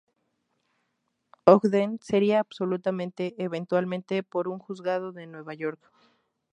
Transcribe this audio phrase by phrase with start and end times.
[1.45, 2.89] Ogden sería absuelto
[3.37, 5.91] eventualmente por un juzgado de Nueva York.